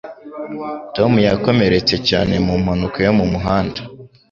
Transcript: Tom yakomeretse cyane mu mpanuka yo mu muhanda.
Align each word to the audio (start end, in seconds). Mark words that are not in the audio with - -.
Tom 0.95 1.11
yakomeretse 1.29 1.95
cyane 2.09 2.33
mu 2.45 2.55
mpanuka 2.63 2.97
yo 3.05 3.11
mu 3.19 3.25
muhanda. 3.33 3.79